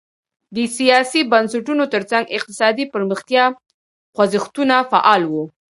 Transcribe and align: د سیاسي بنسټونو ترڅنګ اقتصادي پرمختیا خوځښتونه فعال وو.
د 0.55 0.57
سیاسي 0.77 1.21
بنسټونو 1.31 1.83
ترڅنګ 1.93 2.23
اقتصادي 2.37 2.85
پرمختیا 2.93 3.43
خوځښتونه 4.15 4.75
فعال 4.91 5.21
وو. 5.31 5.43